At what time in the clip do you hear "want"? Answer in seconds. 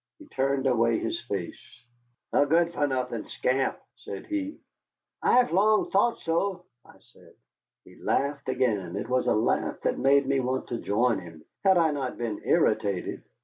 10.39-10.69